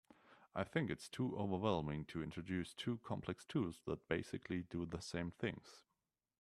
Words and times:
I 0.55 0.63
think 0.63 0.89
it’s 0.89 1.07
too 1.07 1.37
overwhelming 1.37 2.05
to 2.05 2.23
introduce 2.23 2.73
two 2.73 2.97
complex 3.03 3.45
tools 3.45 3.81
that 3.85 4.07
basically 4.07 4.63
do 4.63 4.87
the 4.87 4.99
same 4.99 5.29
things. 5.29 5.83